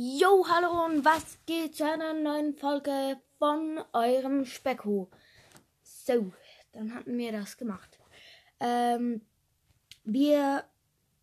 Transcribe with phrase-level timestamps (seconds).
[0.00, 5.10] Yo, hallo und was geht zu einer neuen Folge von eurem Specko?
[5.82, 6.32] So,
[6.70, 7.98] dann hatten wir das gemacht.
[8.60, 9.22] Ähm,
[10.04, 10.62] wir,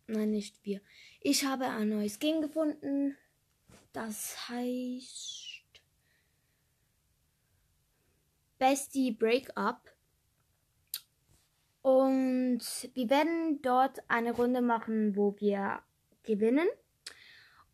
[0.08, 0.82] nein, nicht wir.
[1.22, 3.16] Ich habe ein neues Game gefunden.
[3.94, 5.62] Das heißt
[8.58, 9.90] Bestie Breakup.
[11.80, 12.60] Und
[12.92, 15.82] wir werden dort eine Runde machen, wo wir
[16.24, 16.68] gewinnen.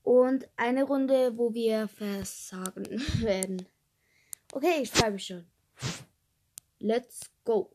[0.02, 2.86] Und eine Runde, wo wir versagen
[3.20, 3.66] werden.
[4.52, 5.46] Okay, ich freue mich schon.
[6.78, 7.70] Let's go.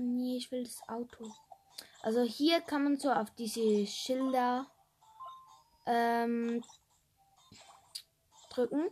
[0.00, 1.28] Nee, ich will das Auto.
[2.02, 4.66] Also hier kann man so auf diese Schilder
[5.86, 6.62] ähm,
[8.50, 8.88] drücken.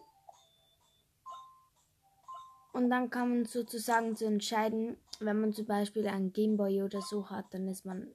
[2.77, 7.31] Und dann kann man sozusagen so entscheiden, wenn man zum Beispiel einen Gameboy oder so
[7.31, 8.15] hat, dann ist man,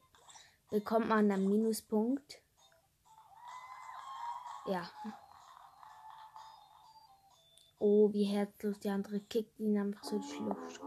[0.69, 2.39] bekommt man einen Minuspunkt.
[4.67, 4.87] Ja.
[7.79, 10.79] Oh, wie herzlos die andere kickt ihn einfach so die Luft.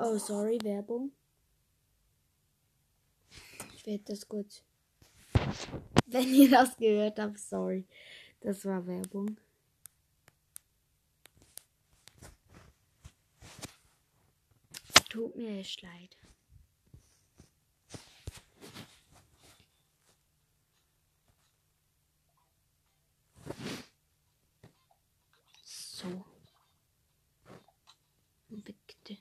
[0.00, 1.12] Oh, sorry, Werbung.
[3.74, 4.62] Ich werde das gut.
[6.06, 7.84] Wenn ihr das gehört habt, sorry.
[8.40, 9.36] Das war Werbung.
[15.14, 16.16] Tut mir echt leid.
[25.62, 26.24] So.
[28.48, 29.18] Bitte.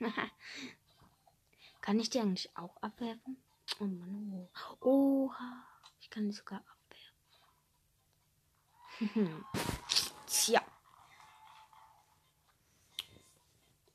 [1.82, 3.36] Kann ich die eigentlich auch abwerfen?
[3.78, 4.48] Oh Mann, oh.
[4.80, 5.66] Oha.
[6.00, 6.77] Ich kann die sogar abwerfen.
[10.26, 10.62] Tja.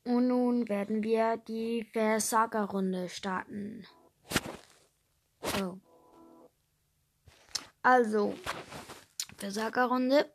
[0.05, 3.87] Und nun werden wir die Versagerrunde starten.
[5.41, 5.79] So.
[7.81, 8.33] Also,
[9.37, 10.31] Versagerrunde.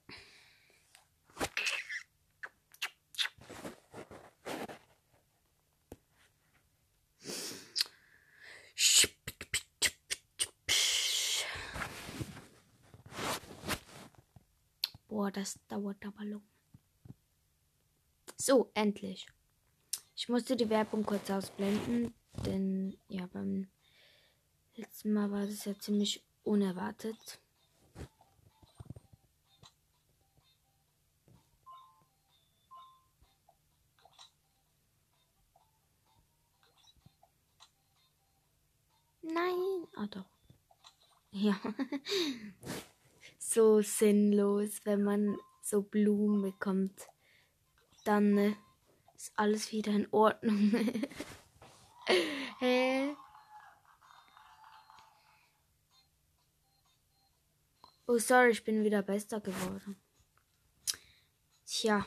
[15.08, 16.42] Boah, das dauert aber lang.
[18.36, 19.26] So, endlich.
[20.16, 22.14] Ich musste die Werbung kurz ausblenden,
[22.44, 23.68] denn ja, beim
[24.74, 27.40] letzten Mal war das ja ziemlich unerwartet.
[39.22, 40.24] Nein, ah doch.
[41.30, 41.60] Ja.
[43.38, 45.36] so sinnlos, wenn man
[45.68, 47.08] so Blumen bekommt.
[48.04, 48.54] Dann äh,
[49.16, 50.72] ist alles wieder in Ordnung.
[52.60, 53.14] Hä?
[58.08, 59.96] oh, sorry, ich bin wieder besser geworden.
[61.66, 62.06] Tja,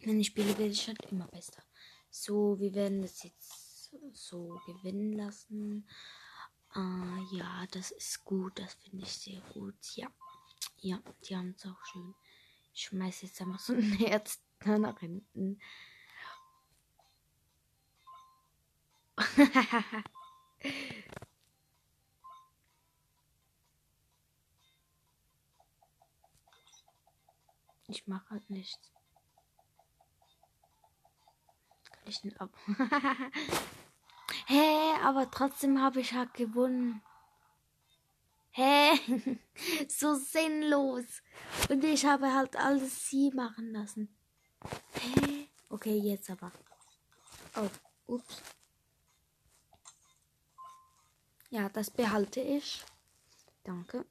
[0.00, 1.62] wenn ich spiele, werde ich halt immer besser.
[2.10, 5.88] So, wir werden das jetzt so gewinnen lassen.
[6.70, 8.58] Ah, ja, das ist gut.
[8.58, 9.74] Das finde ich sehr gut.
[9.96, 10.08] Ja.
[10.80, 12.14] Ja, die haben es auch schön.
[12.78, 15.60] Ich schmeiße jetzt einfach so ein Herz da nach hinten.
[27.88, 28.92] ich mache halt nichts.
[31.90, 32.56] Kann ich denn ab?
[34.46, 37.02] Hä, hey, aber trotzdem habe ich halt gewonnen.
[38.58, 38.98] Hä?
[39.88, 41.22] So sinnlos.
[41.68, 44.08] Und ich habe halt alles sie machen lassen.
[44.94, 45.48] Hä?
[45.68, 46.50] Okay, jetzt aber.
[47.56, 47.70] Oh,
[48.14, 48.42] ups.
[51.50, 52.82] Ja, das behalte ich.
[53.64, 54.04] Danke.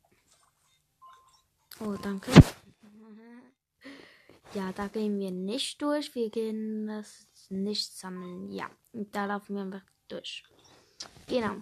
[1.80, 2.32] Oh, danke.
[4.54, 6.16] Ja, da gehen wir nicht durch.
[6.16, 8.50] Wir gehen das nicht sammeln.
[8.50, 10.46] Ja, da laufen wir einfach durch.
[11.28, 11.58] Genau.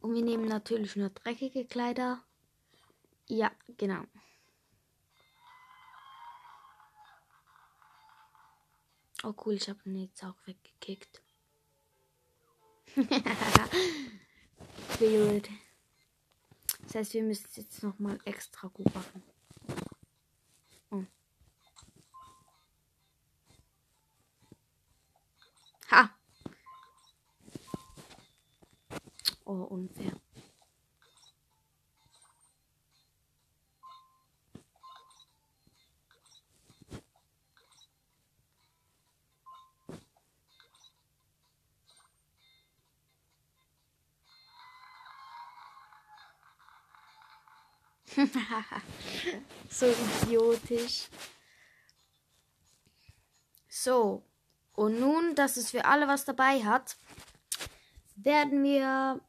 [0.00, 2.22] Und wir nehmen natürlich nur dreckige Kleider.
[3.28, 4.04] Ja, genau.
[9.22, 11.22] Oh cool, ich habe ihn jetzt auch weggekickt.
[14.98, 15.48] Gut.
[16.82, 19.22] Das heißt, wir müssen es jetzt nochmal extra gut machen.
[20.90, 21.04] Oh.
[25.90, 26.19] Ha!
[29.52, 30.12] Oh, unfair.
[49.68, 51.08] so idiotisch.
[53.68, 54.22] So.
[54.74, 56.96] Und nun, dass es für alle was dabei hat,
[58.14, 59.20] werden wir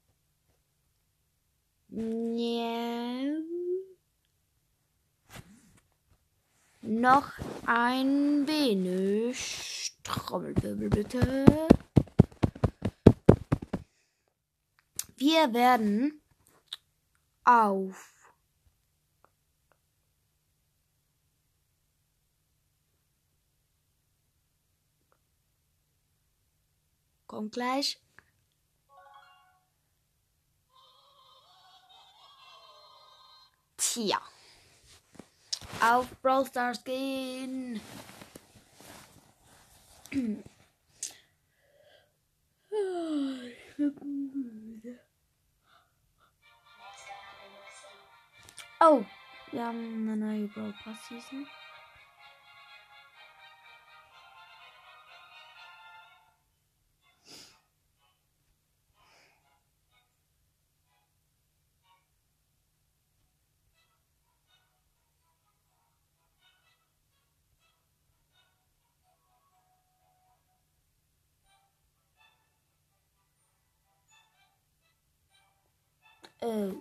[6.82, 7.34] noch
[7.66, 11.46] ein wenig Trommelwirbel bitte.
[15.18, 16.22] Wir werden
[17.44, 18.08] auf
[27.28, 27.98] Kommt gleich.
[33.94, 34.22] Tja.
[35.82, 37.82] Auf Brawl Stars gehen.
[48.80, 49.04] Oh,
[49.52, 51.46] wir haben eine neue Brawl Pass Season.
[76.44, 76.74] Oh.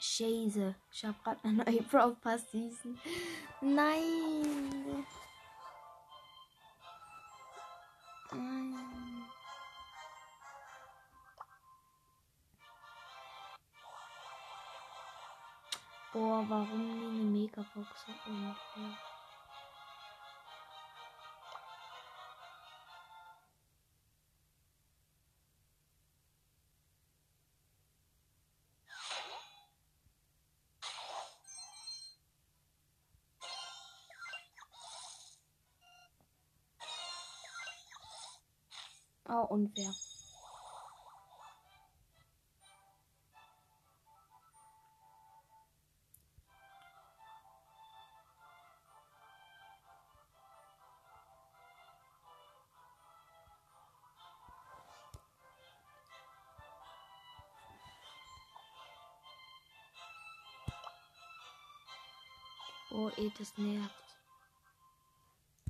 [0.00, 2.98] Scheiße, ich habe gerade eine neue Brawl Pass Season.
[3.60, 5.06] Nein.
[16.12, 18.12] Boah, warum eine Megabox so
[39.30, 39.92] Oh, unfair.
[62.90, 64.18] Oh, eh, das nervt.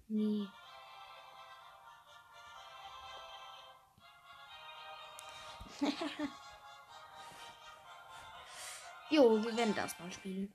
[0.08, 0.46] Nee.
[9.10, 10.52] jo, wir werden das mal spielen.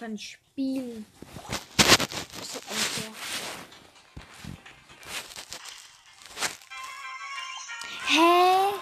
[0.00, 1.04] Kann spielen.
[2.42, 3.12] So unfair.
[8.06, 8.74] Hä?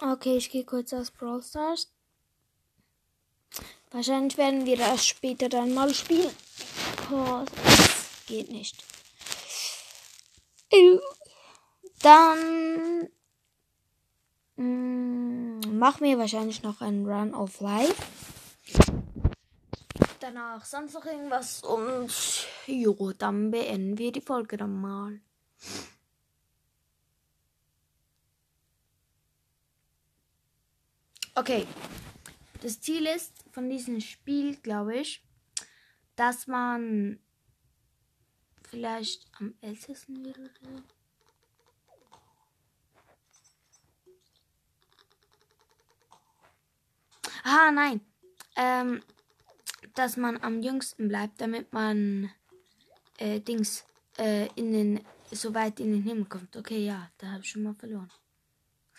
[0.00, 1.92] Okay, ich gehe kurz aus Brawl Stars.
[3.90, 6.34] Wahrscheinlich werden wir das später dann mal spielen.
[7.12, 8.82] Oh, das geht nicht.
[12.00, 13.08] Dann
[14.56, 15.13] mm,
[15.78, 18.02] machen wir wahrscheinlich noch einen Run of Life.
[20.20, 22.10] Danach sonst noch irgendwas und
[22.66, 25.20] jo, dann beenden wir die Folge dann mal.
[31.34, 31.66] Okay,
[32.62, 35.22] das Ziel ist von diesem Spiel, glaube ich,
[36.16, 37.18] dass man
[38.62, 40.38] vielleicht am ältesten wird.
[40.38, 40.82] oder so.
[47.44, 48.00] Ah, nein.
[48.56, 49.02] Ähm,
[49.94, 52.30] dass man am jüngsten bleibt, damit man
[53.18, 53.84] äh, Dings
[54.18, 56.56] äh, in den so weit in den Himmel kommt.
[56.56, 58.10] Okay, ja, da habe ich schon mal verloren.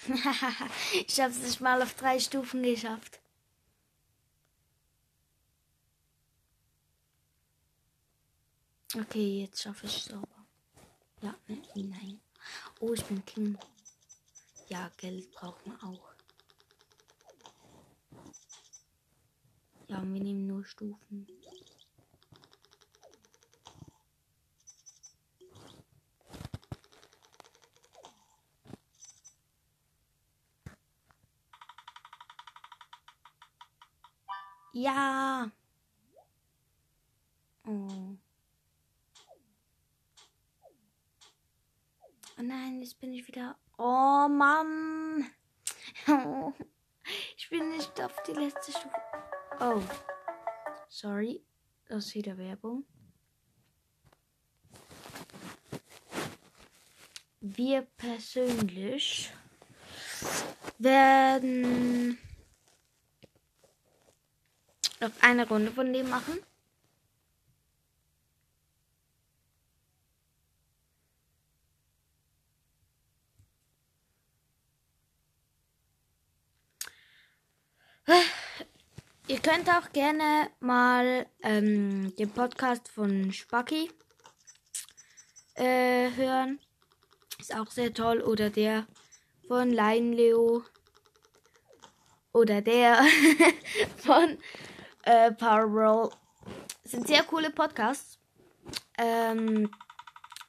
[1.07, 3.19] ich habe es nicht mal auf drei Stufen geschafft.
[8.93, 10.27] Okay, jetzt schaffe ich es aber.
[11.21, 12.19] Ja, nein.
[12.79, 13.57] Oh, ich bin King.
[14.67, 16.14] Ja, Geld braucht man auch.
[19.88, 21.27] Ja, und wir nehmen nur Stufen.
[34.74, 35.50] Ja.
[37.65, 38.18] Oh.
[42.38, 43.58] Oh nein, jetzt bin ich wieder.
[43.77, 45.32] Oh Mann.
[47.38, 49.35] Ich bin nicht auf die letzte Stufe.
[49.59, 49.81] Oh.
[50.89, 51.41] Sorry.
[51.88, 52.83] Das ist wieder Werbung.
[57.39, 59.31] Wir persönlich
[60.79, 62.17] werden
[65.00, 66.39] noch eine Runde von dem machen.
[78.07, 83.91] Ihr könnt auch gerne mal ähm, den Podcast von Spacki
[85.53, 86.59] äh, hören.
[87.39, 88.21] Ist auch sehr toll.
[88.21, 88.87] Oder der
[89.47, 90.63] von Lion Leo.
[92.33, 93.03] Oder der
[93.97, 94.39] von
[95.03, 96.09] äh, Powerball.
[96.83, 98.17] Sind sehr coole Podcasts.
[98.97, 99.69] Ähm,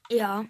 [0.09, 0.43] ja.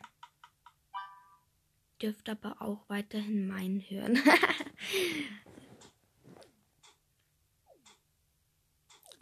[2.01, 4.23] Dürft aber auch weiterhin meinen hören.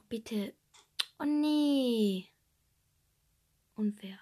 [0.09, 0.53] Bitte.
[1.19, 2.29] Oh nee.
[3.75, 4.19] Unfair.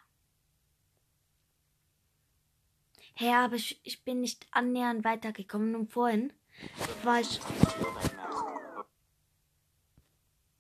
[3.16, 5.76] Hä, hey, aber ich, ich bin nicht annähernd weitergekommen.
[5.76, 6.34] Und vorhin
[7.04, 7.40] war ich.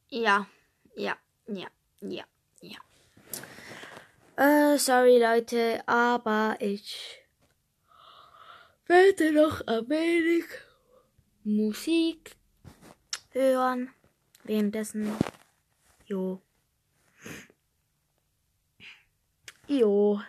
[0.10, 0.48] Ja,
[0.96, 1.68] ja, ja,
[2.02, 2.24] ja,
[2.62, 2.78] ja.
[4.36, 7.24] Äh, sorry Leute, aber ich
[8.86, 10.46] werde noch ein wenig
[11.44, 12.36] Musik
[13.32, 13.92] hören.
[14.44, 15.12] Währenddessen.
[16.06, 16.42] Jo.
[19.68, 20.22] Jo.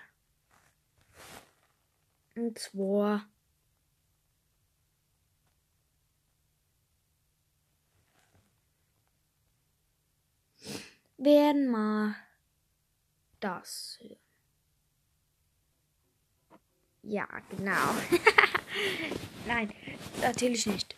[2.37, 3.27] Und zwar.
[11.17, 12.17] Werden mal
[13.41, 13.99] das.
[17.03, 17.95] Ja, genau.
[19.47, 19.73] Nein,
[20.21, 20.97] natürlich nicht.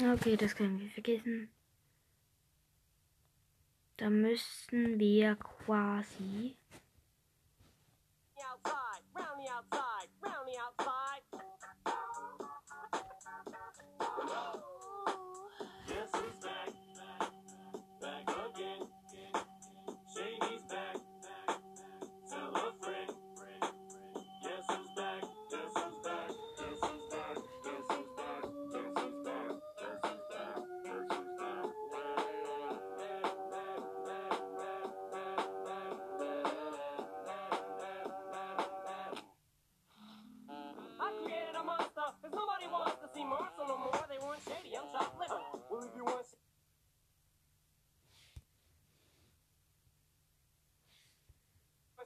[0.00, 1.50] Okay, das können wir vergessen.
[3.96, 6.56] Da müssen wir quasi.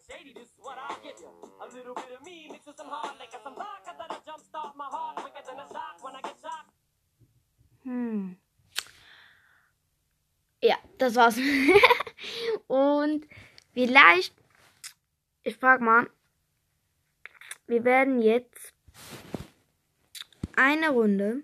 [0.09, 1.31] Shady, this is what I'll give you.
[1.61, 4.87] A little bit of me mixed with some hard liquor, some vodka that'll jumpstart my
[4.87, 6.73] heart quicker than a shock when I get shocked.
[7.85, 8.37] Hm.
[10.63, 11.37] Ja, das war's.
[12.69, 13.27] Und
[13.73, 14.35] vielleicht,
[15.43, 16.09] ich frag mal,
[17.67, 18.73] wir werden jetzt
[20.57, 21.43] eine Runde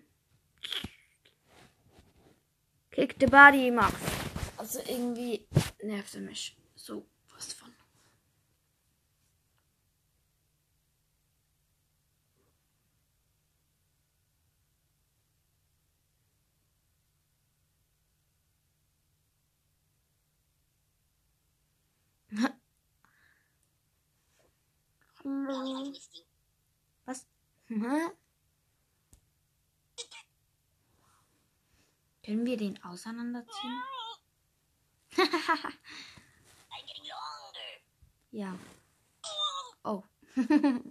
[2.91, 3.95] Kick the Body Max.
[4.57, 5.47] Also irgendwie
[5.83, 7.73] nervt er mich so was von.
[27.05, 27.27] Was?
[27.69, 28.11] Hä?
[32.25, 33.83] Können wir den auseinanderziehen?
[38.31, 38.59] ja.
[39.85, 40.03] Oh.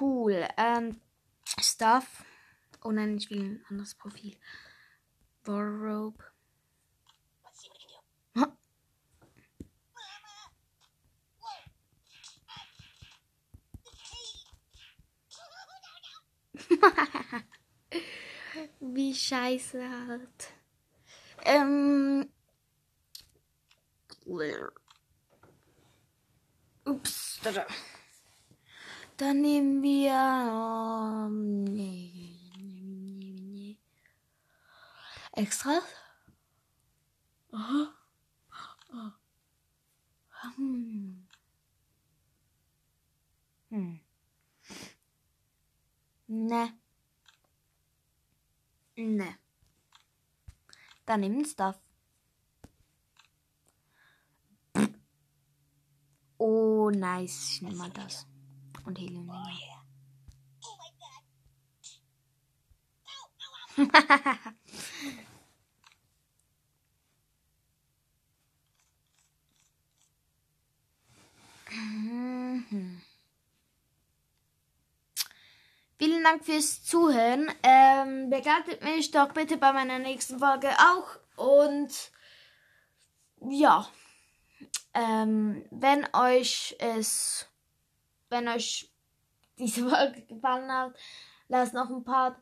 [0.03, 0.45] Cool.
[0.57, 0.99] Ähm,
[1.61, 2.25] Stuff.
[2.83, 4.35] Oh nein, ich will ein anderes Profil.
[5.45, 6.21] Wardrobe.
[18.81, 20.53] Wie scheiße halt.
[21.45, 22.29] Ähm.
[26.83, 27.39] Ups.
[27.41, 27.65] Da,
[29.17, 30.13] Dann nehmen wir.
[31.27, 32.11] Um, nee,
[32.57, 33.77] nee, nee.
[35.33, 35.83] Extras.
[37.51, 37.93] Aha.
[38.91, 39.11] Oh.
[40.55, 41.27] Hm.
[43.69, 43.99] Hm.
[46.27, 46.73] Ne.
[48.95, 49.37] Ne.
[51.05, 51.79] Dann nimm Stuff.
[56.37, 57.53] Oh, nice.
[57.53, 58.27] Ich nehme mal das.
[58.85, 59.29] Und Helium.
[59.29, 59.83] Oh, yeah.
[71.71, 73.01] mhm.
[75.97, 77.49] Vielen Dank fürs Zuhören.
[77.63, 81.07] Ähm, begleitet mich doch bitte bei meiner nächsten Folge auch.
[81.37, 82.11] Und
[83.39, 83.87] ja,
[84.93, 87.47] ähm, wenn euch es,
[88.33, 88.91] wenn euch
[89.57, 90.97] diese Folge gefallen hat,
[91.47, 92.41] lasst noch ein paar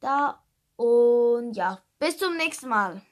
[0.00, 0.42] da.
[0.76, 3.02] Und ja, bis zum nächsten Mal.